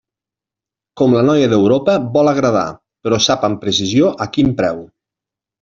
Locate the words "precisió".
3.67-4.11